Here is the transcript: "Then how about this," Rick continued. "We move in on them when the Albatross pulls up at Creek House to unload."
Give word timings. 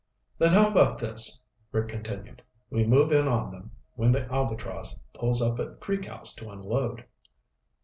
"Then 0.39 0.53
how 0.53 0.71
about 0.71 0.97
this," 0.97 1.39
Rick 1.71 1.89
continued. 1.89 2.41
"We 2.71 2.87
move 2.87 3.11
in 3.11 3.27
on 3.27 3.51
them 3.51 3.69
when 3.93 4.11
the 4.11 4.25
Albatross 4.33 4.95
pulls 5.13 5.43
up 5.43 5.59
at 5.59 5.79
Creek 5.79 6.05
House 6.05 6.33
to 6.37 6.49
unload." 6.49 7.05